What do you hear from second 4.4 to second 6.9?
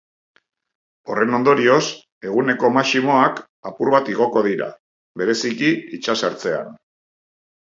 dira, bereziki itsasertzean.